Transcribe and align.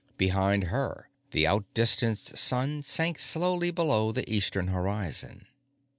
Behind 0.17 0.63
her, 0.63 1.09
the 1.29 1.45
outdistanced 1.45 2.35
sun 2.35 2.81
sank 2.81 3.19
slowly 3.19 3.69
below 3.69 4.11
the 4.11 4.27
eastern 4.27 4.69
horizon. 4.69 5.45